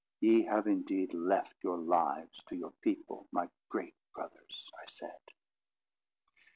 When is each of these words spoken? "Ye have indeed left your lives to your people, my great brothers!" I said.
"Ye 0.19 0.41
have 0.45 0.65
indeed 0.65 1.13
left 1.13 1.63
your 1.63 1.77
lives 1.77 2.43
to 2.45 2.55
your 2.55 2.71
people, 2.81 3.27
my 3.31 3.47
great 3.69 3.93
brothers!" 4.15 4.71
I 4.81 4.87
said. 4.87 5.21